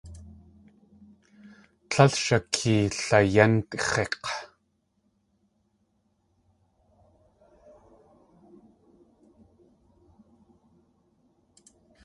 Líl 1.91 2.13
shakeelayénx̲ik̲! 2.23 4.27